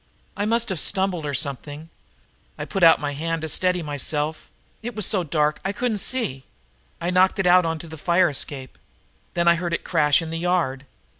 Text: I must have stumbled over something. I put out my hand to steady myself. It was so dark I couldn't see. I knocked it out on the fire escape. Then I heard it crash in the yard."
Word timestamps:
I 0.35 0.47
must 0.47 0.69
have 0.69 0.79
stumbled 0.79 1.25
over 1.25 1.33
something. 1.35 1.89
I 2.57 2.65
put 2.65 2.81
out 2.81 2.99
my 2.99 3.13
hand 3.13 3.43
to 3.43 3.49
steady 3.49 3.83
myself. 3.83 4.49
It 4.81 4.95
was 4.95 5.05
so 5.05 5.23
dark 5.23 5.61
I 5.63 5.71
couldn't 5.73 5.99
see. 5.99 6.45
I 6.99 7.11
knocked 7.11 7.37
it 7.37 7.45
out 7.45 7.67
on 7.67 7.77
the 7.77 7.97
fire 7.99 8.27
escape. 8.31 8.79
Then 9.35 9.47
I 9.47 9.53
heard 9.53 9.75
it 9.75 9.83
crash 9.83 10.19
in 10.19 10.31
the 10.31 10.39
yard." 10.39 10.87